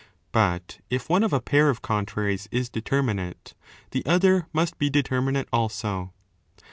But 0.31 0.79
if 0.89 1.07
one 1.09 1.21
of 1.21 1.31
a 1.31 1.39
pair 1.39 1.65
10 1.65 1.69
of 1.69 1.81
contraries 1.83 2.49
is 2.51 2.69
determinate, 2.71 3.53
the 3.91 4.03
other 4.07 4.47
must 4.51 4.79
be 4.79 4.89
determinate 4.89 5.47
also. 5.53 6.11